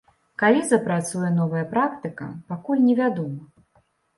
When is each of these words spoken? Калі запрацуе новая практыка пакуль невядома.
Калі 0.43 0.61
запрацуе 0.69 1.29
новая 1.35 1.63
практыка 1.73 2.31
пакуль 2.55 2.83
невядома. 2.89 3.43